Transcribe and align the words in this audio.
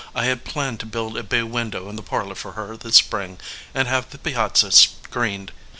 I 0.15 0.25
had 0.25 0.43
planned 0.43 0.79
to 0.79 0.87
build 0.87 1.15
a 1.15 1.21
bay 1.21 1.43
window 1.43 1.87
in 1.87 1.95
the 1.95 2.01
parlor 2.01 2.33
for 2.33 2.53
her 2.53 2.75
this 2.75 2.95
spring 2.95 3.37
and 3.71 3.87
have 3.87 4.09
the 4.09 4.17
piazza 4.17 4.71
screened. 4.71 5.51